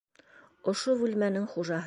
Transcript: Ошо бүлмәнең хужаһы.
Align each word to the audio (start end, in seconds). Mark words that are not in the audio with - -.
Ошо 0.73 0.97
бүлмәнең 1.03 1.47
хужаһы. 1.55 1.79